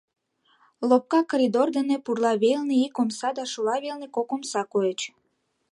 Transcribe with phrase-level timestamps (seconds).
[0.89, 5.01] Лопка коридор дене пурла велне ик омса да шола велне кок омса койыч.